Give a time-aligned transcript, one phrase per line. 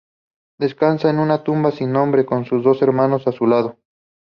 [0.57, 3.77] Descansa en una tumba sin nombre, con sus dos hermanos a su lado.